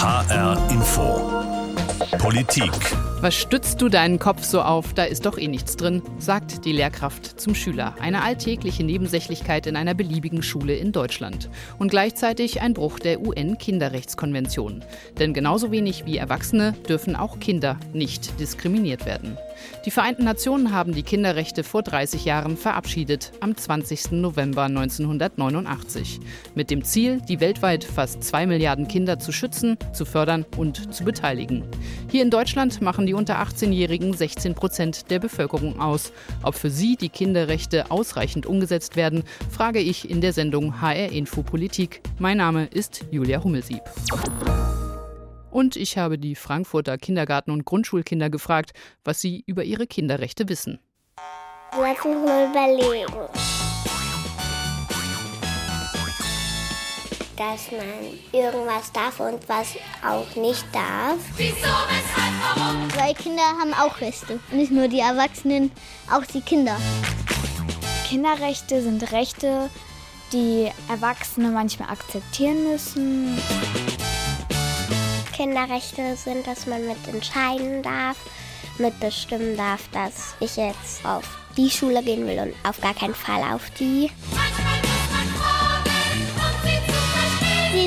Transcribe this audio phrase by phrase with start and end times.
[0.00, 1.44] HR Info.
[2.16, 3.09] Politik.
[3.22, 4.94] Was stützt du deinen Kopf so auf?
[4.94, 7.94] Da ist doch eh nichts drin, sagt die Lehrkraft zum Schüler.
[8.00, 11.50] Eine alltägliche Nebensächlichkeit in einer beliebigen Schule in Deutschland.
[11.78, 14.82] Und gleichzeitig ein Bruch der UN-Kinderrechtskonvention.
[15.18, 19.36] Denn genauso wenig wie Erwachsene dürfen auch Kinder nicht diskriminiert werden.
[19.84, 24.12] Die Vereinten Nationen haben die Kinderrechte vor 30 Jahren verabschiedet, am 20.
[24.12, 26.20] November 1989.
[26.54, 31.04] Mit dem Ziel, die weltweit fast zwei Milliarden Kinder zu schützen, zu fördern und zu
[31.04, 31.64] beteiligen.
[32.10, 36.12] Hier in Deutschland machen die unter 18-Jährigen 16 Prozent der Bevölkerung aus.
[36.42, 41.42] Ob für sie die Kinderrechte ausreichend umgesetzt werden, frage ich in der Sendung HR Info
[41.42, 42.02] Politik.
[42.18, 43.82] Mein Name ist Julia Hummelsieb.
[45.50, 48.72] Und ich habe die Frankfurter Kindergarten- und Grundschulkinder gefragt,
[49.04, 50.78] was sie über ihre Kinderrechte wissen.
[51.72, 53.59] Lass uns mal überlegen.
[57.40, 59.68] Dass man irgendwas darf und was
[60.06, 61.16] auch nicht darf.
[61.38, 62.94] Wieso, weshalb, warum?
[62.94, 64.38] Weil Kinder haben auch Rechte.
[64.52, 65.72] Nicht nur die Erwachsenen,
[66.12, 66.76] auch die Kinder.
[68.06, 69.70] Kinderrechte sind Rechte,
[70.34, 73.40] die Erwachsene manchmal akzeptieren müssen.
[75.34, 78.18] Kinderrechte sind, dass man mitentscheiden darf,
[78.76, 81.24] mitbestimmen darf, dass ich jetzt auf
[81.56, 84.10] die Schule gehen will und auf gar keinen Fall auf die.
[84.34, 84.79] Manchmal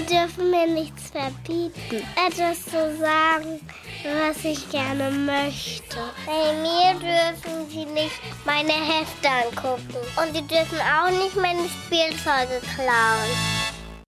[0.05, 2.05] Sie dürfen mir nichts verbieten.
[2.27, 3.59] Etwas zu sagen,
[4.03, 5.97] was ich gerne möchte.
[6.25, 9.95] Bei mir dürfen sie nicht meine Hefte angucken.
[10.17, 13.29] Und sie dürfen auch nicht meine Spielzeuge klauen.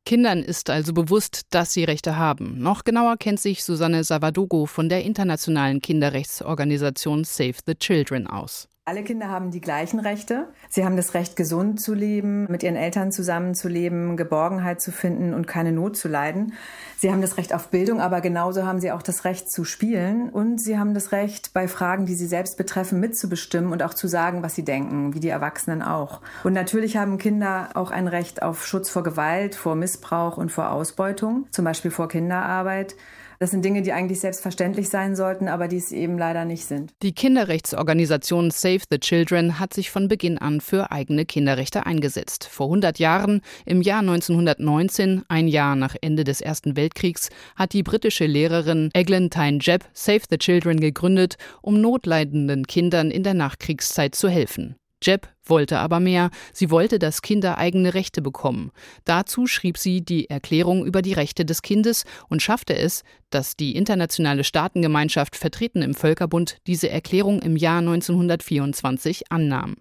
[0.05, 2.59] Kindern ist also bewusst, dass sie Rechte haben.
[2.59, 8.67] Noch genauer kennt sich Susanne Savadogo von der internationalen Kinderrechtsorganisation Save the Children aus.
[8.87, 10.47] Alle Kinder haben die gleichen Rechte.
[10.69, 15.47] Sie haben das Recht, gesund zu leben, mit ihren Eltern zusammenzuleben, Geborgenheit zu finden und
[15.47, 16.53] keine Not zu leiden.
[16.95, 20.29] Sie haben das Recht auf Bildung, aber genauso haben sie auch das Recht zu spielen.
[20.29, 24.07] Und sie haben das Recht, bei Fragen, die sie selbst betreffen, mitzubestimmen und auch zu
[24.07, 26.21] sagen, was sie denken, wie die Erwachsenen auch.
[26.43, 30.69] Und natürlich haben Kinder auch ein Recht auf Schutz vor Gewalt, vor Missbrauch und vor
[30.69, 32.95] Ausbeutung, zum Beispiel vor Kinderarbeit.
[33.39, 36.93] Das sind Dinge, die eigentlich selbstverständlich sein sollten, aber die es eben leider nicht sind.
[37.01, 42.45] Die Kinderrechtsorganisation Save the Children hat sich von Beginn an für eigene Kinderrechte eingesetzt.
[42.45, 47.83] Vor 100 Jahren, im Jahr 1919, ein Jahr nach Ende des Ersten Weltkriegs, hat die
[47.83, 54.29] britische Lehrerin Eglantine Jebb Save the Children gegründet, um notleidenden Kindern in der Nachkriegszeit zu
[54.29, 54.75] helfen.
[55.05, 56.31] Jebb wollte aber mehr.
[56.53, 58.71] Sie wollte, dass Kinder eigene Rechte bekommen.
[59.03, 63.75] Dazu schrieb sie die Erklärung über die Rechte des Kindes und schaffte es, dass die
[63.75, 69.75] internationale Staatengemeinschaft vertreten im Völkerbund diese Erklärung im Jahr 1924 annahm.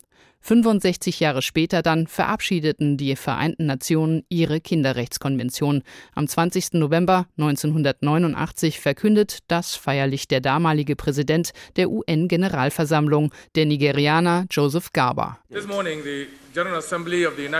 [0.46, 5.82] 65 Jahre später dann verabschiedeten die Vereinten Nationen ihre Kinderrechtskonvention.
[6.14, 6.74] Am 20.
[6.74, 15.38] November 1989 verkündet das feierlich der damalige Präsident der UN-Generalversammlung, der Nigerianer Joseph Garba.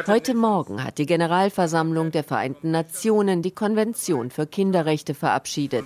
[0.06, 5.84] Heute Morgen hat die Generalversammlung der Vereinten Nationen die Konvention für Kinderrechte verabschiedet.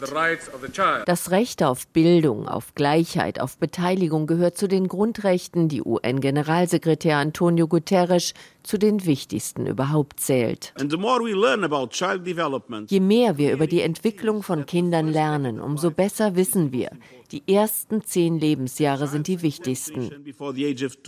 [1.05, 7.69] Das Recht auf Bildung, auf Gleichheit, auf Beteiligung gehört zu den Grundrechten, die UN-Generalsekretär Antonio
[7.69, 8.33] Guterres
[8.63, 10.73] zu den wichtigsten überhaupt zählt.
[12.89, 16.91] Je mehr wir über die Entwicklung von Kindern lernen, umso besser wissen wir,
[17.31, 20.11] die ersten zehn Lebensjahre sind die wichtigsten.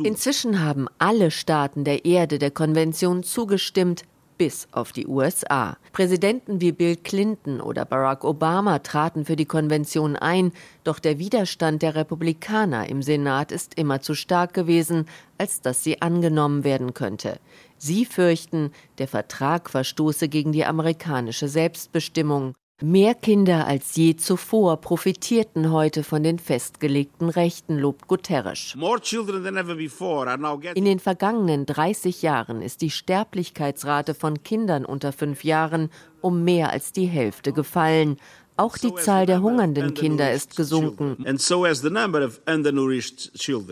[0.02, 4.04] Inzwischen haben alle Staaten der Erde der Konvention zugestimmt,
[4.40, 5.76] bis auf die USA.
[5.92, 11.82] Präsidenten wie Bill Clinton oder Barack Obama traten für die Konvention ein, doch der Widerstand
[11.82, 15.04] der Republikaner im Senat ist immer zu stark gewesen,
[15.36, 17.38] als dass sie angenommen werden könnte.
[17.76, 22.54] Sie fürchten, der Vertrag verstoße gegen die amerikanische Selbstbestimmung.
[22.82, 28.74] Mehr Kinder als je zuvor profitierten heute von den festgelegten Rechten, lobt Guterres.
[30.74, 35.90] In den vergangenen 30 Jahren ist die Sterblichkeitsrate von Kindern unter fünf Jahren
[36.22, 38.16] um mehr als die Hälfte gefallen.
[38.56, 41.22] Auch die Zahl der hungernden Kinder ist gesunken.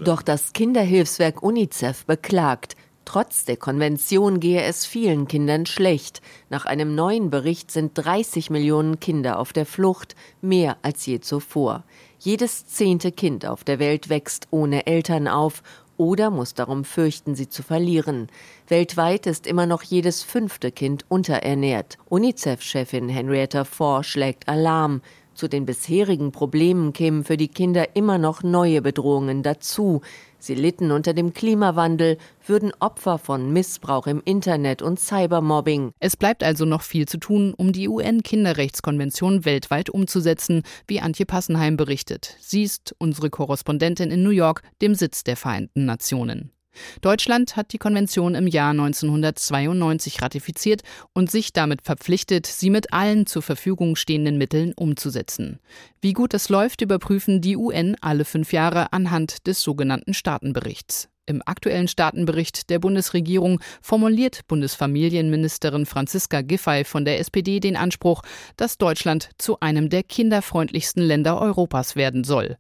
[0.05, 2.77] Doch das Kinderhilfswerk UNICEF beklagt,
[3.09, 6.21] Trotz der Konvention gehe es vielen Kindern schlecht.
[6.51, 11.85] Nach einem neuen Bericht sind 30 Millionen Kinder auf der Flucht, mehr als je zuvor.
[12.19, 15.63] Jedes zehnte Kind auf der Welt wächst ohne Eltern auf
[15.97, 18.27] oder muss darum fürchten, sie zu verlieren.
[18.67, 21.97] Weltweit ist immer noch jedes fünfte Kind unterernährt.
[22.11, 25.01] UNICEF-Chefin Henrietta Fore schlägt Alarm.
[25.33, 30.03] Zu den bisherigen Problemen kämen für die Kinder immer noch neue Bedrohungen dazu.
[30.39, 35.93] Sie litten unter dem Klimawandel, würden Opfer von Missbrauch im Internet und Cybermobbing.
[35.99, 41.77] Es bleibt also noch viel zu tun, um die UN-Kinderrechtskonvention weltweit umzusetzen, wie Antje Passenheim
[41.77, 42.37] berichtet.
[42.41, 46.53] Sie ist unsere Korrespondentin in New York, dem Sitz der Vereinten Nationen.
[47.01, 50.83] Deutschland hat die Konvention im Jahr 1992 ratifiziert
[51.13, 55.59] und sich damit verpflichtet, sie mit allen zur Verfügung stehenden Mitteln umzusetzen.
[56.01, 61.09] Wie gut es läuft, überprüfen die UN alle fünf Jahre anhand des sogenannten Staatenberichts.
[61.29, 68.23] Im aktuellen Staatenbericht der Bundesregierung formuliert Bundesfamilienministerin Franziska Giffey von der SPD den Anspruch,
[68.57, 72.57] dass Deutschland zu einem der kinderfreundlichsten Länder Europas werden soll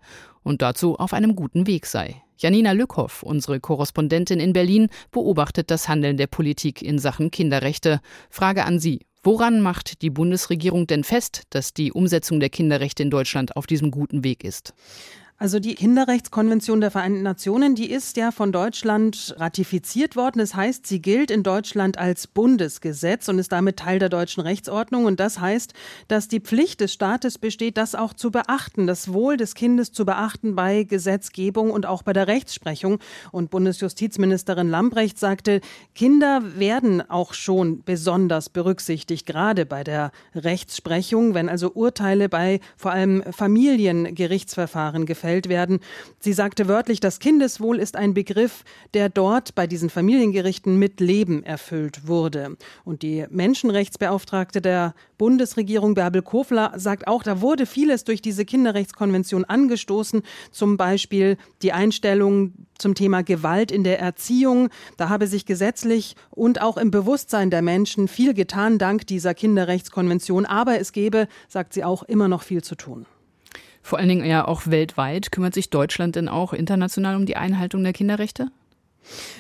[0.48, 2.22] und dazu auf einem guten Weg sei.
[2.38, 8.00] Janina Lückhoff, unsere Korrespondentin in Berlin, beobachtet das Handeln der Politik in Sachen Kinderrechte.
[8.30, 9.06] Frage an Sie.
[9.22, 13.90] Woran macht die Bundesregierung denn fest, dass die Umsetzung der Kinderrechte in Deutschland auf diesem
[13.90, 14.72] guten Weg ist?
[15.40, 20.40] Also die Kinderrechtskonvention der Vereinten Nationen, die ist ja von Deutschland ratifiziert worden.
[20.40, 25.04] Das heißt, sie gilt in Deutschland als Bundesgesetz und ist damit Teil der deutschen Rechtsordnung.
[25.04, 25.74] Und das heißt,
[26.08, 30.04] dass die Pflicht des Staates besteht, das auch zu beachten, das Wohl des Kindes zu
[30.04, 32.98] beachten bei Gesetzgebung und auch bei der Rechtsprechung.
[33.30, 35.60] Und Bundesjustizministerin Lambrecht sagte,
[35.94, 42.90] Kinder werden auch schon besonders berücksichtigt, gerade bei der Rechtsprechung, wenn also Urteile bei vor
[42.90, 45.80] allem Familiengerichtsverfahren gefällt gefällt werden.
[46.20, 48.64] Sie sagte wörtlich, das Kindeswohl ist ein Begriff,
[48.94, 52.56] der dort bei diesen Familiengerichten mit Leben erfüllt wurde.
[52.84, 59.44] Und die Menschenrechtsbeauftragte der Bundesregierung, Bärbel Kofler, sagt auch, da wurde vieles durch diese Kinderrechtskonvention
[59.44, 64.70] angestoßen, zum Beispiel die Einstellung zum Thema Gewalt in der Erziehung.
[64.96, 70.46] Da habe sich gesetzlich und auch im Bewusstsein der Menschen viel getan dank dieser Kinderrechtskonvention.
[70.46, 73.04] Aber es gebe, sagt sie auch, immer noch viel zu tun.
[73.88, 75.32] Vor allen Dingen ja auch weltweit.
[75.32, 78.48] Kümmert sich Deutschland denn auch international um die Einhaltung der Kinderrechte?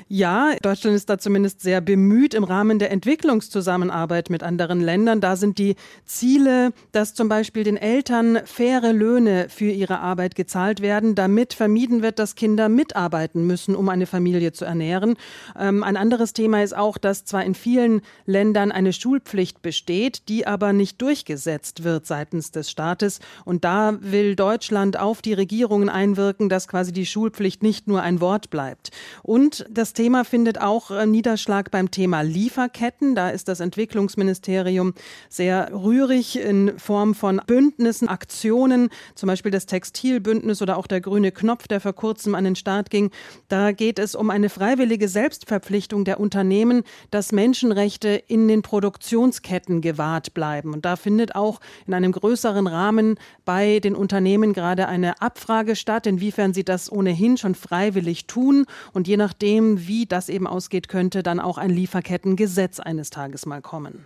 [0.08, 5.20] Ja, Deutschland ist da zumindest sehr bemüht im Rahmen der Entwicklungszusammenarbeit mit anderen Ländern.
[5.20, 5.76] Da sind die
[6.06, 12.02] Ziele, dass zum Beispiel den Eltern faire Löhne für ihre Arbeit gezahlt werden, damit vermieden
[12.02, 15.16] wird, dass Kinder mitarbeiten müssen, um eine Familie zu ernähren.
[15.58, 20.46] Ähm, ein anderes Thema ist auch, dass zwar in vielen Ländern eine Schulpflicht besteht, die
[20.46, 23.20] aber nicht durchgesetzt wird seitens des Staates.
[23.44, 28.22] Und da will Deutschland auf die Regierungen einwirken, dass quasi die Schulpflicht nicht nur ein
[28.22, 28.90] Wort bleibt.
[29.22, 33.14] Und das Thema findet auch äh, Niederschlag beim Thema Lieferketten.
[33.14, 34.94] Da ist das Entwicklungsministerium
[35.28, 41.32] sehr rührig in Form von Bündnissen, Aktionen, zum Beispiel das Textilbündnis oder auch der grüne
[41.32, 43.10] Knopf, der vor kurzem an den Start ging.
[43.48, 50.34] Da geht es um eine freiwillige Selbstverpflichtung der Unternehmen, dass Menschenrechte in den Produktionsketten gewahrt
[50.34, 50.74] bleiben.
[50.74, 56.06] Und da findet auch in einem größeren Rahmen bei den Unternehmen gerade eine Abfrage statt,
[56.06, 58.66] inwiefern sie das ohnehin schon freiwillig tun.
[58.92, 63.46] Und je nachdem, nachdem, wie das eben ausgeht, könnte dann auch ein Lieferkettengesetz eines Tages
[63.46, 64.04] mal kommen.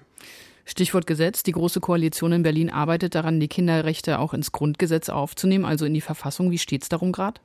[0.67, 1.43] Stichwort Gesetz.
[1.43, 5.95] Die Große Koalition in Berlin arbeitet daran, die Kinderrechte auch ins Grundgesetz aufzunehmen, also in
[5.95, 6.51] die Verfassung.
[6.51, 7.41] Wie steht es darum gerade?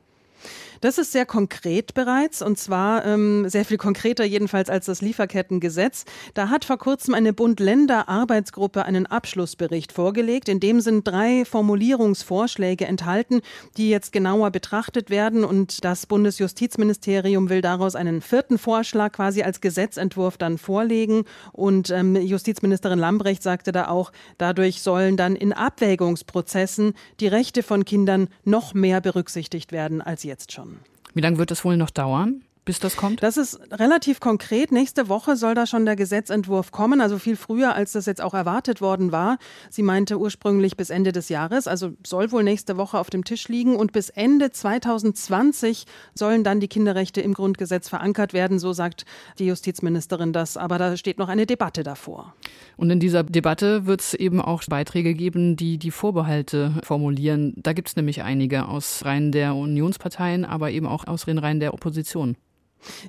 [0.81, 6.05] Das ist sehr konkret bereits und zwar ähm, sehr viel konkreter jedenfalls als das Lieferkettengesetz.
[6.33, 10.49] Da hat vor kurzem eine Bund-Länder-Arbeitsgruppe einen Abschlussbericht vorgelegt.
[10.49, 13.41] In dem sind drei Formulierungsvorschläge enthalten,
[13.77, 19.61] die jetzt genauer betrachtet werden und das Bundesjustizministerium will daraus einen vierten Vorschlag quasi als
[19.61, 21.23] Gesetzentwurf dann vorlegen
[21.53, 27.85] und ähm, Justizministerin Lambrecht sagte da auch, dadurch sollen dann in Abwägungsprozessen die Rechte von
[27.85, 30.77] Kindern noch mehr berücksichtigt werden als jetzt schon.
[31.13, 32.43] Wie lange wird es wohl noch dauern?
[32.67, 33.23] Bis das kommt?
[33.23, 34.71] Das ist relativ konkret.
[34.71, 38.33] Nächste Woche soll da schon der Gesetzentwurf kommen, also viel früher, als das jetzt auch
[38.33, 39.37] erwartet worden war.
[39.69, 43.47] Sie meinte ursprünglich bis Ende des Jahres, also soll wohl nächste Woche auf dem Tisch
[43.47, 43.77] liegen.
[43.77, 49.05] Und bis Ende 2020 sollen dann die Kinderrechte im Grundgesetz verankert werden, so sagt
[49.39, 50.57] die Justizministerin das.
[50.57, 52.35] Aber da steht noch eine Debatte davor.
[52.75, 57.53] Und in dieser Debatte wird es eben auch Beiträge geben, die die Vorbehalte formulieren.
[57.55, 61.61] Da gibt es nämlich einige aus Reihen der Unionsparteien, aber eben auch aus den Reihen
[61.61, 62.35] der Opposition.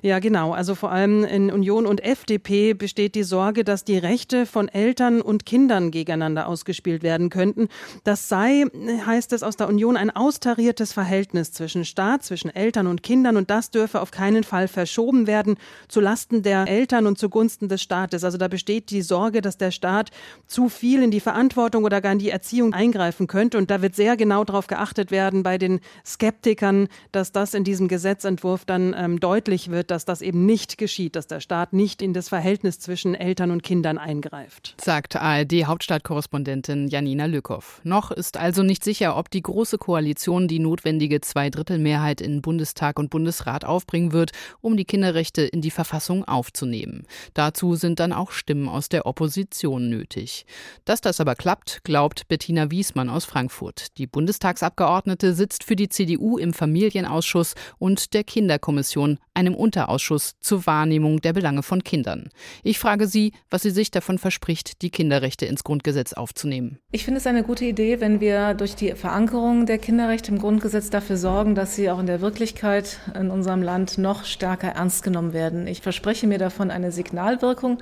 [0.01, 0.53] Ja, genau.
[0.53, 5.21] Also vor allem in Union und FDP besteht die Sorge, dass die Rechte von Eltern
[5.21, 7.69] und Kindern gegeneinander ausgespielt werden könnten.
[8.03, 8.65] Das sei,
[9.05, 13.49] heißt es aus der Union, ein austariertes Verhältnis zwischen Staat, zwischen Eltern und Kindern und
[13.49, 15.55] das dürfe auf keinen Fall verschoben werden
[15.87, 18.23] zu Lasten der Eltern und zugunsten des Staates.
[18.23, 20.09] Also da besteht die Sorge, dass der Staat
[20.47, 23.95] zu viel in die Verantwortung oder gar in die Erziehung eingreifen könnte und da wird
[23.95, 29.19] sehr genau darauf geachtet werden bei den Skeptikern, dass das in diesem Gesetzentwurf dann ähm,
[29.19, 32.79] deutlich deutlich wird, dass das eben nicht geschieht, dass der Staat nicht in das Verhältnis
[32.79, 34.75] zwischen Eltern und Kindern eingreift.
[34.81, 37.81] Sagt ARD-Hauptstadtkorrespondentin Janina Lückhoff.
[37.83, 43.09] Noch ist also nicht sicher, ob die Große Koalition die notwendige Zweidrittelmehrheit in Bundestag und
[43.09, 47.05] Bundesrat aufbringen wird, um die Kinderrechte in die Verfassung aufzunehmen.
[47.33, 50.45] Dazu sind dann auch Stimmen aus der Opposition nötig.
[50.85, 53.97] Dass das aber klappt, glaubt Bettina Wiesmann aus Frankfurt.
[53.97, 61.21] Die Bundestagsabgeordnete sitzt für die CDU im Familienausschuss und der Kinderkommission, einem Unterausschuss zur Wahrnehmung
[61.21, 62.29] der Belange von Kindern.
[62.63, 66.79] Ich frage sie, was sie sich davon verspricht, die Kinderrechte ins Grundgesetz aufzunehmen.
[66.91, 70.89] Ich finde es eine gute Idee, wenn wir durch die Verankerung der Kinderrechte im Grundgesetz
[70.89, 75.33] dafür sorgen, dass sie auch in der Wirklichkeit in unserem Land noch stärker ernst genommen
[75.33, 75.67] werden.
[75.67, 77.79] Ich verspreche mir davon eine Signalwirkung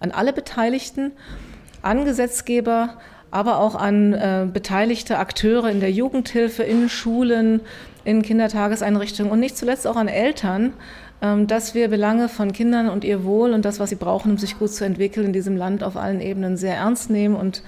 [0.00, 1.12] an alle Beteiligten,
[1.82, 2.98] an Gesetzgeber,
[3.30, 7.62] aber auch an äh, beteiligte Akteure in der Jugendhilfe, in Schulen,
[8.04, 10.74] in Kindertageseinrichtungen und nicht zuletzt auch an Eltern,
[11.46, 14.58] dass wir Belange von Kindern und ihr Wohl und das, was sie brauchen, um sich
[14.58, 17.62] gut zu entwickeln, in diesem Land auf allen Ebenen sehr ernst nehmen und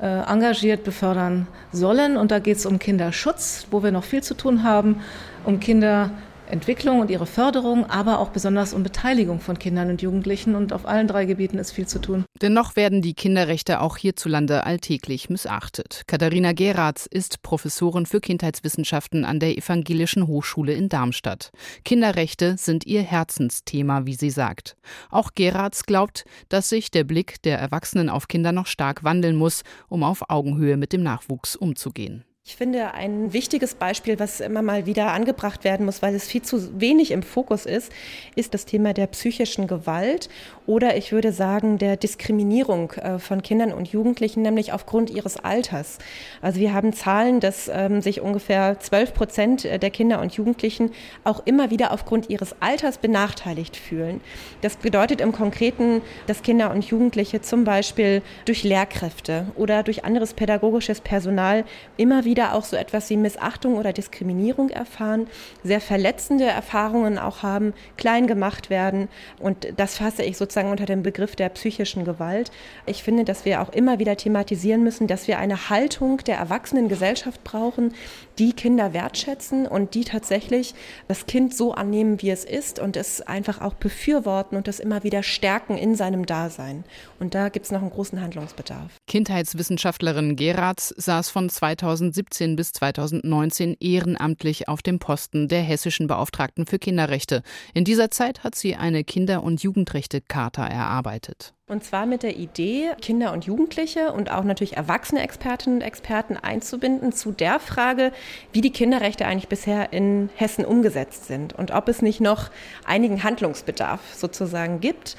[0.00, 2.16] äh, engagiert befördern sollen.
[2.16, 5.00] Und da geht es um Kinderschutz, wo wir noch viel zu tun haben,
[5.44, 6.10] um Kinder
[6.50, 10.54] Entwicklung und ihre Förderung, aber auch besonders um Beteiligung von Kindern und Jugendlichen.
[10.54, 12.24] Und auf allen drei Gebieten ist viel zu tun.
[12.40, 16.02] Dennoch werden die Kinderrechte auch hierzulande alltäglich missachtet.
[16.06, 21.50] Katharina Geratz ist Professorin für Kindheitswissenschaften an der Evangelischen Hochschule in Darmstadt.
[21.84, 24.76] Kinderrechte sind ihr Herzensthema, wie sie sagt.
[25.10, 29.62] Auch Geratz glaubt, dass sich der Blick der Erwachsenen auf Kinder noch stark wandeln muss,
[29.88, 32.24] um auf Augenhöhe mit dem Nachwuchs umzugehen.
[32.48, 36.42] Ich finde, ein wichtiges Beispiel, was immer mal wieder angebracht werden muss, weil es viel
[36.42, 37.90] zu wenig im Fokus ist,
[38.36, 40.28] ist das Thema der psychischen Gewalt
[40.64, 45.98] oder ich würde sagen der Diskriminierung äh, von Kindern und Jugendlichen, nämlich aufgrund ihres Alters.
[46.40, 50.92] Also wir haben Zahlen, dass ähm, sich ungefähr 12 Prozent der Kinder und Jugendlichen
[51.24, 54.20] auch immer wieder aufgrund ihres Alters benachteiligt fühlen.
[54.60, 60.32] Das bedeutet im Konkreten, dass Kinder und Jugendliche zum Beispiel durch Lehrkräfte oder durch anderes
[60.32, 61.64] pädagogisches Personal
[61.96, 65.26] immer wieder wieder auch so etwas wie Missachtung oder Diskriminierung erfahren,
[65.64, 69.08] sehr verletzende Erfahrungen auch haben, klein gemacht werden.
[69.38, 72.50] Und das fasse ich sozusagen unter dem Begriff der psychischen Gewalt.
[72.84, 76.88] Ich finde, dass wir auch immer wieder thematisieren müssen, dass wir eine Haltung der erwachsenen
[76.88, 77.94] Gesellschaft brauchen,
[78.38, 80.74] die Kinder wertschätzen und die tatsächlich
[81.08, 85.04] das Kind so annehmen, wie es ist und es einfach auch befürworten und das immer
[85.04, 86.84] wieder stärken in seinem Dasein.
[87.18, 88.92] Und da gibt es noch einen großen Handlungsbedarf.
[89.06, 96.66] Kindheitswissenschaftlerin Geratz saß von 2017 2017 bis 2019 ehrenamtlich auf dem Posten der hessischen Beauftragten
[96.66, 97.42] für Kinderrechte.
[97.74, 101.55] In dieser Zeit hat sie eine Kinder- und Jugendrechte-Charta erarbeitet.
[101.68, 106.36] Und zwar mit der Idee, Kinder und Jugendliche und auch natürlich erwachsene Expertinnen und Experten
[106.36, 108.12] einzubinden zu der Frage,
[108.52, 112.50] wie die Kinderrechte eigentlich bisher in Hessen umgesetzt sind und ob es nicht noch
[112.84, 115.16] einigen Handlungsbedarf sozusagen gibt.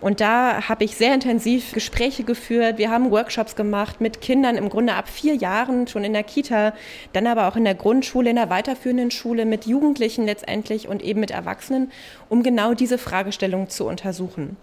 [0.00, 2.78] Und da habe ich sehr intensiv Gespräche geführt.
[2.78, 6.72] Wir haben Workshops gemacht mit Kindern im Grunde ab vier Jahren schon in der Kita,
[7.12, 11.20] dann aber auch in der Grundschule, in der weiterführenden Schule, mit Jugendlichen letztendlich und eben
[11.20, 11.92] mit Erwachsenen,
[12.30, 14.56] um genau diese Fragestellung zu untersuchen.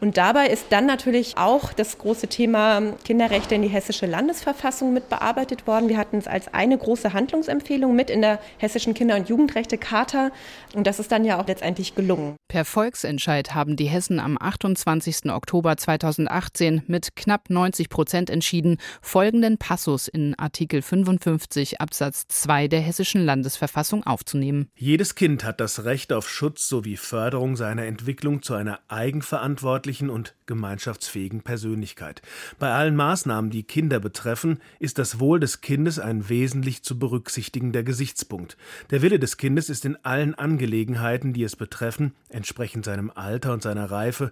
[0.00, 5.08] Und dabei ist dann natürlich auch das große Thema Kinderrechte in die hessische Landesverfassung mit
[5.08, 5.88] bearbeitet worden.
[5.88, 10.30] Wir hatten es als eine große Handlungsempfehlung mit in der hessischen Kinder- und Jugendrechte-Charta.
[10.74, 12.36] Und das ist dann ja auch letztendlich gelungen.
[12.48, 14.83] Per Volksentscheid haben die Hessen am 28.
[14.86, 22.80] Oktober 2018 mit knapp 90 Prozent entschieden, folgenden Passus in Artikel 55 Absatz 2 der
[22.80, 24.68] hessischen Landesverfassung aufzunehmen.
[24.74, 30.34] Jedes Kind hat das Recht auf Schutz sowie Förderung seiner Entwicklung zu einer eigenverantwortlichen und
[30.46, 32.22] gemeinschaftsfähigen Persönlichkeit.
[32.58, 37.82] Bei allen Maßnahmen, die Kinder betreffen, ist das Wohl des Kindes ein wesentlich zu berücksichtigender
[37.82, 38.56] Gesichtspunkt.
[38.90, 43.62] Der Wille des Kindes ist in allen Angelegenheiten, die es betreffen, entsprechend seinem Alter und
[43.62, 44.30] seiner Reife,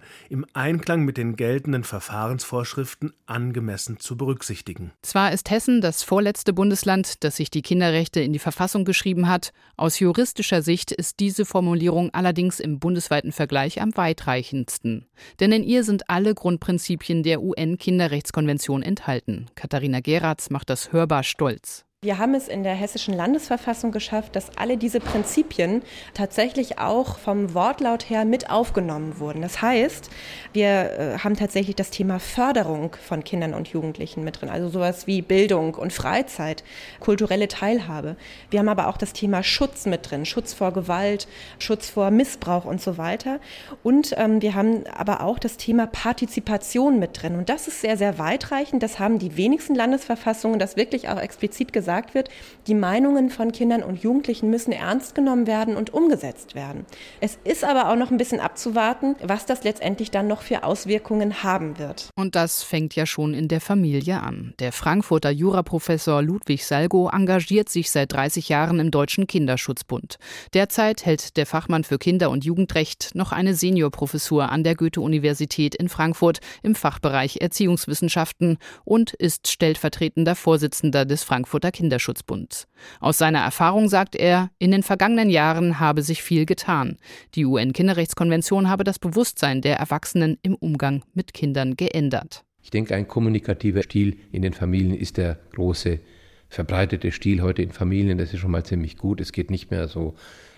[0.53, 4.91] Einklang mit den geltenden Verfahrensvorschriften angemessen zu berücksichtigen.
[5.01, 9.53] Zwar ist Hessen das vorletzte Bundesland, das sich die Kinderrechte in die Verfassung geschrieben hat,
[9.77, 15.05] aus juristischer Sicht ist diese Formulierung allerdings im bundesweiten Vergleich am weitreichendsten.
[15.39, 19.47] Denn in ihr sind alle Grundprinzipien der UN-Kinderrechtskonvention enthalten.
[19.55, 21.85] Katharina Geratz macht das hörbar stolz.
[22.03, 25.83] Wir haben es in der hessischen Landesverfassung geschafft, dass alle diese Prinzipien
[26.13, 29.41] tatsächlich auch vom Wortlaut her mit aufgenommen wurden.
[29.41, 30.09] Das heißt,
[30.51, 35.07] wir äh, haben tatsächlich das Thema Förderung von Kindern und Jugendlichen mit drin, also sowas
[35.07, 36.65] wie Bildung und Freizeit,
[36.99, 38.17] kulturelle Teilhabe.
[38.49, 42.65] Wir haben aber auch das Thema Schutz mit drin, Schutz vor Gewalt, Schutz vor Missbrauch
[42.65, 43.39] und so weiter.
[43.81, 47.37] Und ähm, wir haben aber auch das Thema Partizipation mit drin.
[47.37, 48.83] Und das ist sehr, sehr weitreichend.
[48.83, 52.29] Das haben die wenigsten Landesverfassungen das wirklich auch explizit gesagt gesagt wird,
[52.65, 56.85] die Meinungen von Kindern und Jugendlichen müssen ernst genommen werden und umgesetzt werden.
[57.21, 61.43] Es ist aber auch noch ein bisschen abzuwarten, was das letztendlich dann noch für Auswirkungen
[61.43, 62.09] haben wird.
[62.15, 64.53] Und das fängt ja schon in der Familie an.
[64.59, 70.17] Der Frankfurter Juraprofessor Ludwig Salgo engagiert sich seit 30 Jahren im Deutschen Kinderschutzbund.
[70.53, 75.89] Derzeit hält der Fachmann für Kinder- und Jugendrecht noch eine Seniorprofessur an der Goethe-Universität in
[75.89, 82.69] Frankfurt im Fachbereich Erziehungswissenschaften und ist stellvertretender Vorsitzender des Frankfurter Kinderschutzbunds.
[83.01, 86.95] Aus seiner Erfahrung sagt er, in den vergangenen Jahren habe sich viel getan.
[87.35, 92.45] Die UN-Kinderrechtskonvention habe das Bewusstsein der Erwachsenen im Umgang mit Kindern geändert.
[92.61, 95.99] Ich denke, ein kommunikativer Stil in den Familien ist der große
[96.47, 98.17] verbreitete Stil heute in Familien.
[98.17, 99.19] Das ist schon mal ziemlich gut.
[99.19, 100.15] Es geht nicht mehr so,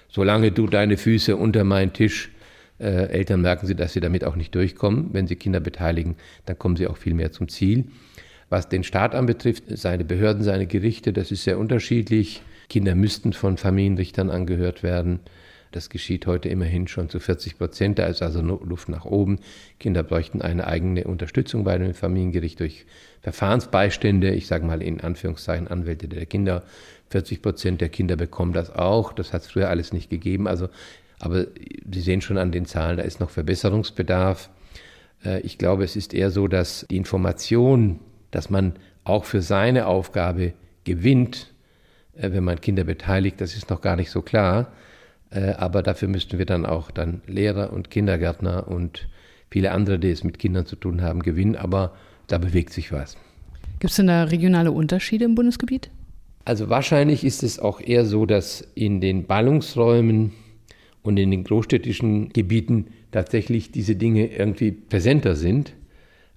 [0.08, 2.30] solange du deine Füße unter meinen Tisch
[2.80, 5.10] äh, Eltern merken sie, dass sie damit auch nicht durchkommen.
[5.12, 7.86] Wenn sie Kinder beteiligen, dann kommen sie auch viel mehr zum Ziel.
[8.50, 12.42] Was den Staat anbetrifft, seine Behörden, seine Gerichte, das ist sehr unterschiedlich.
[12.70, 15.20] Kinder müssten von Familienrichtern angehört werden.
[15.72, 18.00] Das geschieht heute immerhin schon zu 40 Prozent.
[18.00, 19.40] Da ist also Luft nach oben.
[19.78, 22.86] Kinder bräuchten eine eigene Unterstützung bei dem Familiengericht durch
[23.22, 24.32] Verfahrensbeistände.
[24.32, 26.64] Ich sage mal in Anführungszeichen Anwälte der Kinder.
[27.10, 29.12] 40 Prozent der Kinder bekommen das auch.
[29.12, 30.48] Das hat es früher alles nicht gegeben.
[30.48, 30.70] Also,
[31.20, 31.48] aber
[31.92, 34.50] Sie sehen schon an den Zahlen, da ist noch Verbesserungsbedarf.
[35.26, 38.00] Äh, ich glaube, es ist eher so, dass die Information,
[38.36, 38.74] dass man
[39.06, 41.54] auch für seine Aufgabe gewinnt,
[42.16, 44.72] äh, wenn man Kinder beteiligt, das ist noch gar nicht so klar.
[45.32, 49.08] Äh, aber dafür müssten wir dann auch dann Lehrer und Kindergärtner und
[49.50, 51.56] viele andere, die es mit Kindern zu tun haben, gewinnen.
[51.56, 51.94] Aber
[52.28, 53.18] da bewegt sich was.
[53.80, 55.90] Gibt es denn da regionale Unterschiede im Bundesgebiet?
[56.44, 60.32] Also wahrscheinlich ist es auch eher so, dass in den Ballungsräumen
[61.02, 65.74] und in den großstädtischen Gebieten tatsächlich diese Dinge irgendwie präsenter sind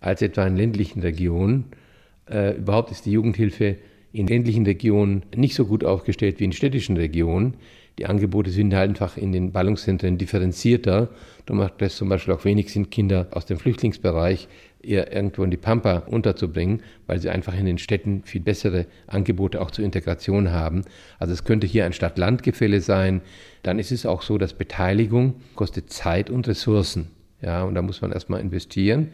[0.01, 1.65] als etwa in ländlichen Regionen.
[2.31, 3.77] Äh, überhaupt ist die Jugendhilfe
[4.13, 7.55] in ländlichen Regionen nicht so gut aufgestellt wie in städtischen Regionen.
[7.99, 11.09] Die Angebote sind halt einfach in den Ballungszentren differenzierter.
[11.47, 14.49] Da macht es zum Beispiel auch wenig Sinn, Kinder aus dem Flüchtlingsbereich
[14.81, 19.61] eher irgendwo in die Pampa unterzubringen, weil sie einfach in den Städten viel bessere Angebote
[19.61, 20.83] auch zur Integration haben.
[21.19, 23.21] Also es könnte hier ein Stadt-Land-Gefälle sein.
[23.65, 27.09] Dann ist es auch so, dass Beteiligung kostet Zeit und Ressourcen.
[27.43, 29.09] Ja, und da muss man erstmal investieren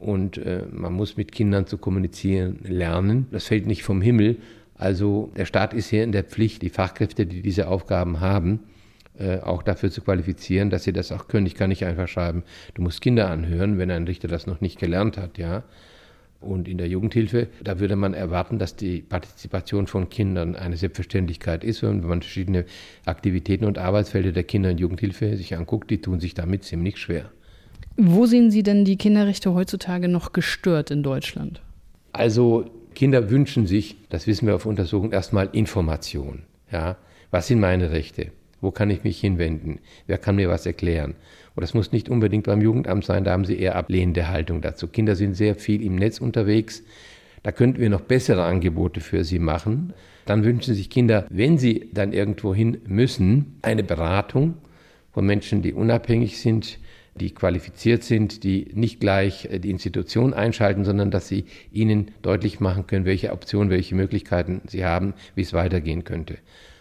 [0.00, 3.26] und äh, man muss mit Kindern zu kommunizieren lernen.
[3.30, 4.38] Das fällt nicht vom Himmel,
[4.80, 8.60] also der Staat ist hier in der Pflicht, die Fachkräfte, die diese Aufgaben haben,
[9.18, 11.44] äh, auch dafür zu qualifizieren, dass sie das auch können.
[11.44, 14.78] Ich kann nicht einfach schreiben, du musst Kinder anhören, wenn ein Richter das noch nicht
[14.78, 15.64] gelernt hat, ja.
[16.40, 21.62] Und in der Jugendhilfe, da würde man erwarten, dass die Partizipation von Kindern eine Selbstverständlichkeit
[21.62, 21.82] ist.
[21.82, 22.64] Und wenn man verschiedene
[23.04, 27.30] Aktivitäten und Arbeitsfelder der Kinder- und Jugendhilfe sich anguckt, die tun sich damit ziemlich schwer.
[28.02, 31.60] Wo sehen Sie denn die Kinderrechte heutzutage noch gestört in Deutschland?
[32.12, 36.44] Also Kinder wünschen sich, das wissen wir auf Untersuchung, erstmal Information.
[36.72, 36.96] Ja?
[37.30, 38.28] Was sind meine Rechte?
[38.62, 39.80] Wo kann ich mich hinwenden?
[40.06, 41.14] Wer kann mir was erklären?
[41.54, 44.88] Und das muss nicht unbedingt beim Jugendamt sein, da haben sie eher ablehnende Haltung dazu.
[44.88, 46.82] Kinder sind sehr viel im Netz unterwegs.
[47.42, 49.92] Da könnten wir noch bessere Angebote für sie machen.
[50.24, 54.54] Dann wünschen sich Kinder, wenn sie dann irgendwo hin müssen, eine Beratung
[55.12, 56.78] von Menschen, die unabhängig sind,
[57.14, 62.60] die qualifiziert sind, die nicht gleich äh, die Institution einschalten, sondern dass sie ihnen deutlich
[62.60, 66.38] machen können, welche Optionen, welche Möglichkeiten sie haben, wie es weitergehen könnte.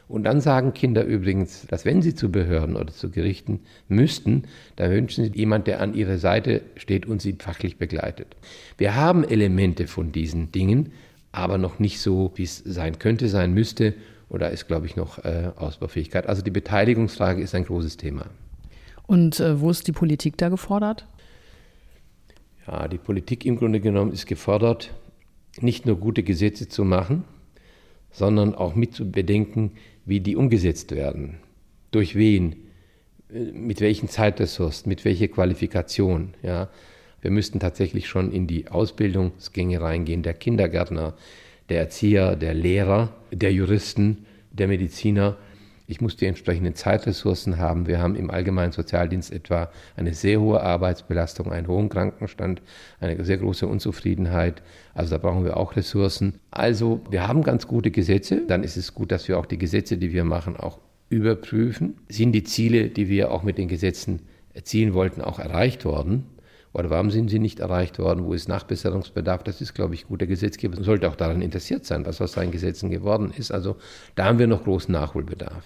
[0.07, 4.89] Und dann sagen Kinder übrigens, dass wenn sie zu Behörden oder zu Gerichten müssten, dann
[4.89, 8.35] wünschen sie jemand, der an ihrer Seite steht und sie fachlich begleitet.
[8.77, 10.93] Wir haben Elemente von diesen Dingen,
[11.31, 13.93] aber noch nicht so, wie es sein könnte, sein müsste.
[14.29, 16.27] Und da ist, glaube ich, noch äh, Ausbaufähigkeit.
[16.27, 18.25] Also die Beteiligungsfrage ist ein großes Thema.
[19.09, 21.07] Und äh, wo ist die Politik da gefordert?
[22.67, 24.93] Ja, die Politik im Grunde genommen ist gefordert,
[25.59, 27.23] nicht nur gute Gesetze zu machen,
[28.11, 29.71] sondern auch mit zu bedenken,
[30.05, 31.37] wie die umgesetzt werden.
[31.89, 32.55] Durch wen,
[33.33, 36.35] äh, mit welchen Zeitressourcen, mit welcher Qualifikation.
[36.43, 36.69] Ja.
[37.19, 41.15] Wir müssten tatsächlich schon in die Ausbildungsgänge reingehen, der Kindergärtner,
[41.69, 45.35] der Erzieher, der Lehrer, der Juristen, der Mediziner
[45.89, 47.87] ich muss die entsprechenden Zeitressourcen haben.
[47.87, 52.61] Wir haben im allgemeinen Sozialdienst etwa eine sehr hohe Arbeitsbelastung, einen hohen Krankenstand,
[52.99, 54.61] eine sehr große Unzufriedenheit.
[54.93, 56.35] Also da brauchen wir auch Ressourcen.
[56.51, 58.43] Also wir haben ganz gute Gesetze.
[58.47, 60.77] Dann ist es gut, dass wir auch die Gesetze, die wir machen, auch
[61.09, 61.97] überprüfen.
[62.07, 64.21] Sind die Ziele, die wir auch mit den Gesetzen
[64.53, 66.25] erzielen wollten, auch erreicht worden?
[66.71, 68.25] Oder warum sind sie nicht erreicht worden?
[68.25, 69.41] Wo ist Nachbesserungsbedarf?
[69.41, 70.21] Das ist, glaube ich, gut.
[70.21, 73.49] Der Gesetzgeber sollte auch daran interessiert sein, was aus seinen Gesetzen geworden ist.
[73.49, 73.77] Also
[74.13, 75.63] da haben wir noch großen Nachholbedarf.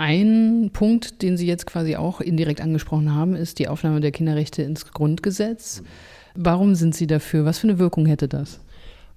[0.00, 4.62] Ein Punkt, den Sie jetzt quasi auch indirekt angesprochen haben, ist die Aufnahme der Kinderrechte
[4.62, 5.82] ins Grundgesetz.
[6.34, 7.44] Warum sind Sie dafür?
[7.44, 8.60] Was für eine Wirkung hätte das?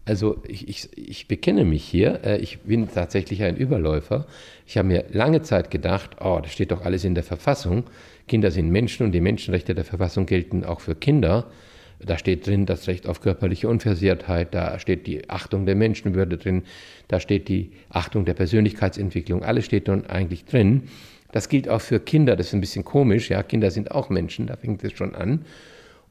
[0.04, 4.26] Also ich, ich, ich bekenne mich hier, äh, ich bin tatsächlich ein Überläufer.
[4.67, 7.86] Ich habe mir lange Zeit gedacht, oh, das steht doch alles in der Verfassung.
[8.28, 11.46] Kinder sind Menschen und die Menschenrechte der Verfassung gelten auch für Kinder.
[12.05, 16.63] Da steht drin das Recht auf körperliche Unversehrtheit, da steht die Achtung der Menschenwürde drin,
[17.07, 20.83] da steht die Achtung der Persönlichkeitsentwicklung, alles steht dann eigentlich drin.
[21.31, 24.47] Das gilt auch für Kinder, das ist ein bisschen komisch, ja, Kinder sind auch Menschen,
[24.47, 25.45] da fängt es schon an.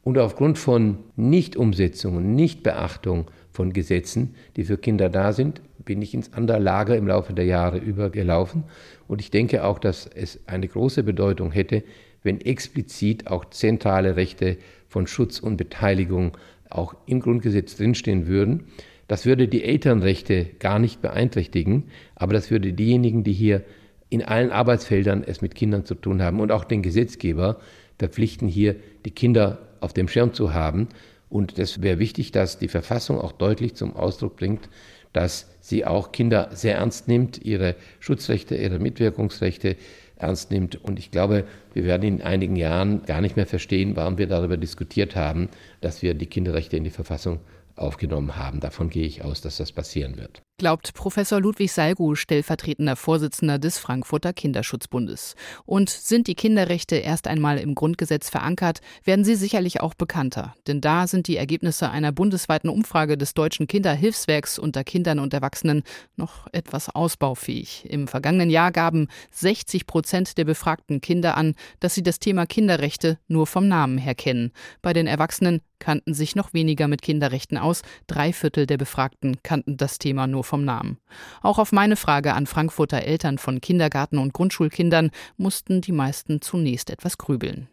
[0.05, 6.15] Und aufgrund von Nichtumsetzung und Nichtbeachtung von Gesetzen, die für Kinder da sind, bin ich
[6.15, 8.65] ins andere Lager im Laufe der Jahre übergelaufen.
[9.07, 11.85] Und ich denke auch, dass es eine große Bedeutung hätte,
[12.23, 14.59] wenn explizit auch zentrale Rechte
[14.93, 16.37] von Schutz und Beteiligung
[16.69, 18.65] auch im Grundgesetz drinstehen würden.
[19.09, 23.65] Das würde die Elternrechte gar nicht beeinträchtigen, aber das würde diejenigen, die hier
[24.11, 27.59] in allen Arbeitsfeldern es mit Kindern zu tun haben und auch den Gesetzgeber
[27.99, 30.89] verpflichten, hier die Kinder auf dem Schirm zu haben.
[31.31, 34.69] Und es wäre wichtig, dass die Verfassung auch deutlich zum Ausdruck bringt,
[35.15, 39.77] dass sie auch Kinder sehr ernst nimmt, ihre Schutzrechte, ihre Mitwirkungsrechte
[40.23, 40.77] ernst nimmt.
[40.77, 44.57] Und ich glaube, wir werden in einigen Jahren gar nicht mehr verstehen, warum wir darüber
[44.57, 45.49] diskutiert haben,
[45.81, 47.41] dass wir die Kinderrechte in die Verfassung
[47.77, 48.61] aufgenommen haben.
[48.61, 53.79] Davon gehe ich aus, dass das passieren wird glaubt Professor Ludwig Salgu, stellvertretender Vorsitzender des
[53.79, 55.35] Frankfurter Kinderschutzbundes.
[55.67, 60.55] Und sind die Kinderrechte erst einmal im Grundgesetz verankert, werden sie sicherlich auch bekannter.
[60.69, 65.83] Denn da sind die Ergebnisse einer bundesweiten Umfrage des Deutschen Kinderhilfswerks unter Kindern und Erwachsenen
[66.15, 67.85] noch etwas ausbaufähig.
[67.91, 73.19] Im vergangenen Jahr gaben 60 Prozent der befragten Kinder an, dass sie das Thema Kinderrechte
[73.27, 74.53] nur vom Namen her kennen.
[74.81, 77.83] Bei den Erwachsenen kannten sich noch weniger mit Kinderrechten aus.
[78.07, 80.99] Drei Viertel der Befragten kannten das Thema nur vom Namen.
[81.43, 86.91] Auch auf meine Frage an Frankfurter Eltern von Kindergarten- und Grundschulkindern mussten die meisten zunächst
[86.91, 87.69] etwas grübeln.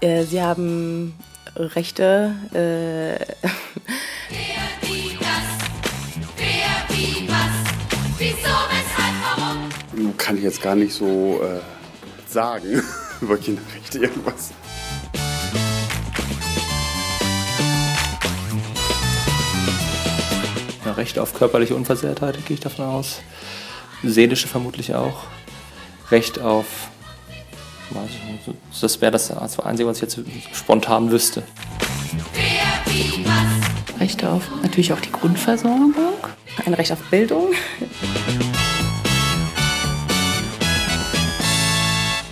[0.00, 1.14] Äh, sie haben
[1.56, 2.34] Rechte.
[2.54, 3.24] Äh
[10.16, 11.60] Kann ich jetzt gar nicht so äh,
[12.28, 12.82] sagen
[13.20, 14.52] über Kinderrechte irgendwas.
[21.00, 23.22] Recht auf körperliche Unversehrtheit, gehe ich davon aus.
[24.02, 25.24] Seelische vermutlich auch.
[26.10, 26.66] Recht auf.
[28.82, 30.20] Das wäre das Einzige, was ich jetzt
[30.52, 31.42] spontan wüsste.
[33.98, 35.94] Recht auf natürlich auch die Grundversorgung.
[36.66, 37.48] Ein Recht auf Bildung.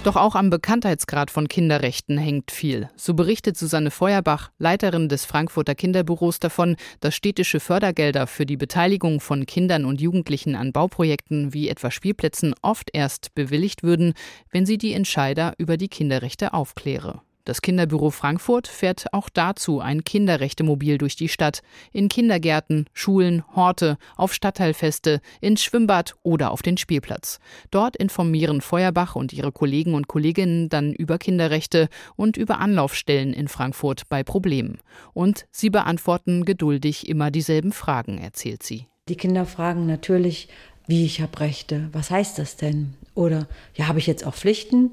[0.09, 2.89] Doch auch am Bekanntheitsgrad von Kinderrechten hängt viel.
[2.97, 9.21] So berichtet Susanne Feuerbach, Leiterin des Frankfurter Kinderbüros, davon, dass städtische Fördergelder für die Beteiligung
[9.21, 14.15] von Kindern und Jugendlichen an Bauprojekten wie etwa Spielplätzen oft erst bewilligt würden,
[14.51, 17.21] wenn sie die Entscheider über die Kinderrechte aufkläre.
[17.49, 21.63] Das Kinderbüro Frankfurt fährt auch dazu ein Kinderrechtemobil durch die Stadt,
[21.95, 27.39] in Kindergärten, Schulen, Horte, auf Stadtteilfeste, ins Schwimmbad oder auf den Spielplatz.
[27.71, 33.49] Dort informieren Feuerbach und ihre Kollegen und Kolleginnen dann über Kinderrechte und über Anlaufstellen in
[33.49, 34.81] Frankfurt bei Problemen.
[35.15, 38.89] Und sie beantworten geduldig immer dieselben Fragen, erzählt sie.
[39.09, 40.49] Die Kinder fragen natürlich,
[40.87, 42.93] wie ich habe Rechte, was heißt das denn?
[43.15, 44.91] Oder ja, habe ich jetzt auch Pflichten?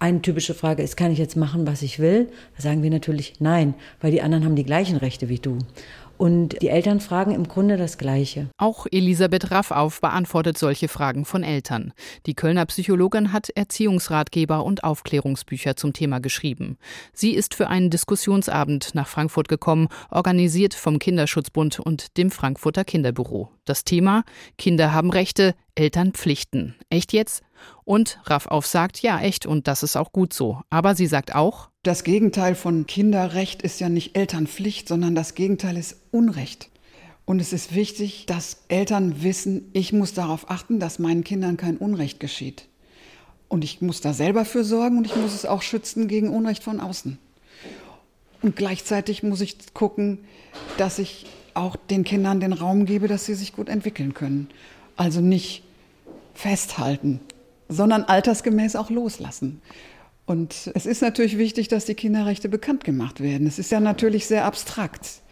[0.00, 2.28] Eine typische Frage ist, kann ich jetzt machen, was ich will?
[2.56, 5.58] Da sagen wir natürlich nein, weil die anderen haben die gleichen Rechte wie du.
[6.18, 8.48] Und die Eltern fragen im Grunde das Gleiche.
[8.58, 11.92] Auch Elisabeth Raffauf beantwortet solche Fragen von Eltern.
[12.26, 16.76] Die Kölner Psychologin hat Erziehungsratgeber und Aufklärungsbücher zum Thema geschrieben.
[17.12, 23.50] Sie ist für einen Diskussionsabend nach Frankfurt gekommen, organisiert vom Kinderschutzbund und dem Frankfurter Kinderbüro.
[23.64, 24.24] Das Thema
[24.58, 26.74] Kinder haben Rechte, Eltern Pflichten.
[26.90, 27.44] Echt jetzt?
[27.84, 30.60] Und Raffauf sagt, ja, echt, und das ist auch gut so.
[30.70, 35.76] Aber sie sagt auch, das Gegenteil von Kinderrecht ist ja nicht Elternpflicht, sondern das Gegenteil
[35.76, 36.68] ist Unrecht.
[37.24, 41.76] Und es ist wichtig, dass Eltern wissen, ich muss darauf achten, dass meinen Kindern kein
[41.76, 42.66] Unrecht geschieht.
[43.48, 46.62] Und ich muss da selber für sorgen und ich muss es auch schützen gegen Unrecht
[46.62, 47.18] von außen.
[48.42, 50.18] Und gleichzeitig muss ich gucken,
[50.76, 54.48] dass ich auch den Kindern den Raum gebe, dass sie sich gut entwickeln können.
[54.96, 55.64] Also nicht
[56.34, 57.20] festhalten,
[57.68, 59.60] sondern altersgemäß auch loslassen.
[60.28, 63.46] Und es ist natürlich wichtig, dass die Kinderrechte bekannt gemacht werden.
[63.46, 65.22] Es ist ja natürlich sehr abstrakt.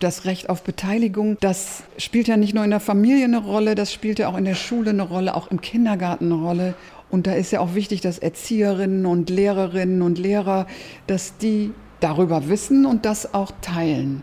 [0.00, 3.92] Das Recht auf Beteiligung, das spielt ja nicht nur in der Familie eine Rolle, das
[3.92, 6.74] spielt ja auch in der Schule eine Rolle, auch im Kindergarten eine Rolle.
[7.10, 10.66] Und da ist ja auch wichtig, dass Erzieherinnen und Lehrerinnen und Lehrer,
[11.06, 14.22] dass die darüber wissen und das auch teilen.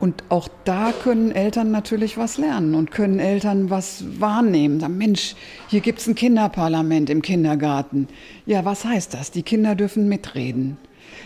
[0.00, 4.80] Und auch da können Eltern natürlich was lernen und können Eltern was wahrnehmen.
[4.80, 5.36] Sagen, Mensch,
[5.68, 8.08] hier gibt es ein Kinderparlament im Kindergarten.
[8.46, 9.30] Ja, was heißt das?
[9.30, 10.78] Die Kinder dürfen mitreden.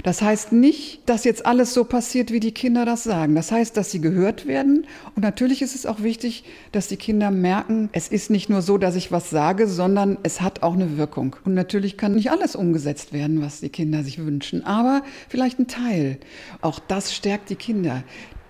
[0.02, 3.34] Das heißt nicht, dass jetzt alles so passiert, wie die Kinder das sagen.
[3.34, 4.86] Das heißt, dass sie gehört werden.
[5.14, 8.76] Und natürlich ist es auch wichtig, dass die Kinder merken, es ist nicht nur so,
[8.78, 11.36] dass ich was sage, sondern es hat auch eine Wirkung.
[11.44, 15.68] Und natürlich kann nicht alles umgesetzt werden, was die Kinder sich wünschen, aber vielleicht ein
[15.68, 16.18] Teil.
[16.60, 18.02] Auch das stärkt die Kinder.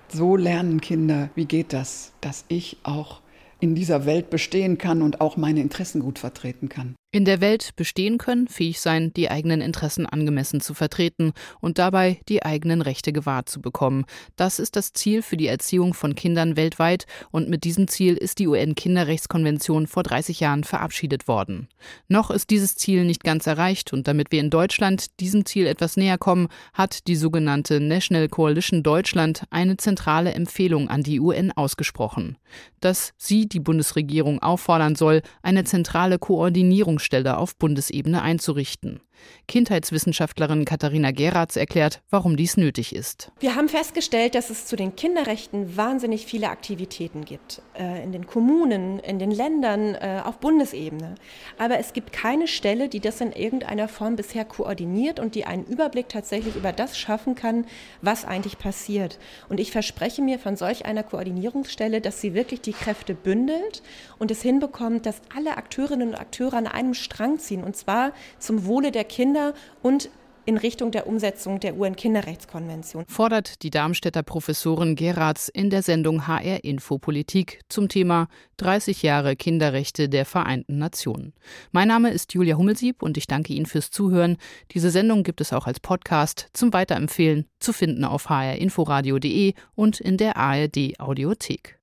[0.08, 3.20] So lernen Kinder, wie geht das, dass ich auch
[3.60, 6.94] in dieser Welt bestehen kann und auch meine Interessen gut vertreten kann.
[7.14, 12.18] In der Welt bestehen können, fähig sein, die eigenen Interessen angemessen zu vertreten und dabei
[12.28, 14.04] die eigenen Rechte gewahrt zu bekommen.
[14.34, 18.40] Das ist das Ziel für die Erziehung von Kindern weltweit und mit diesem Ziel ist
[18.40, 21.68] die UN-Kinderrechtskonvention vor 30 Jahren verabschiedet worden.
[22.08, 25.96] Noch ist dieses Ziel nicht ganz erreicht und damit wir in Deutschland diesem Ziel etwas
[25.96, 32.38] näher kommen, hat die sogenannte National Coalition Deutschland eine zentrale Empfehlung an die UN ausgesprochen,
[32.80, 39.00] dass sie die Bundesregierung auffordern soll, eine zentrale Koordinierung Anlaufstelle auf Bundesebene einzurichten.
[39.46, 43.30] Kindheitswissenschaftlerin Katharina Geratz erklärt, warum dies nötig ist.
[43.40, 47.62] Wir haben festgestellt, dass es zu den Kinderrechten wahnsinnig viele Aktivitäten gibt.
[47.78, 51.14] Äh, in den Kommunen, in den Ländern, äh, auf Bundesebene.
[51.58, 55.64] Aber es gibt keine Stelle, die das in irgendeiner Form bisher koordiniert und die einen
[55.64, 57.66] Überblick tatsächlich über das schaffen kann,
[58.02, 59.18] was eigentlich passiert.
[59.48, 63.82] Und ich verspreche mir von solch einer Koordinierungsstelle, dass sie wirklich die Kräfte bündelt
[64.18, 67.64] und es hinbekommt, dass alle Akteurinnen und Akteure an einem Strang ziehen.
[67.64, 70.10] Und zwar zum Wohle der Kinder und
[70.46, 73.04] in Richtung der Umsetzung der UN-Kinderrechtskonvention.
[73.08, 78.28] Fordert die Darmstädter Professorin Geratz in der Sendung HR Infopolitik zum Thema
[78.58, 81.32] 30 Jahre Kinderrechte der Vereinten Nationen.
[81.72, 84.36] Mein Name ist Julia Hummelsieb und ich danke Ihnen fürs Zuhören.
[84.72, 90.16] Diese Sendung gibt es auch als Podcast zum Weiterempfehlen zu finden auf hrinforadio.de und in
[90.16, 91.78] der ARD Audiothek.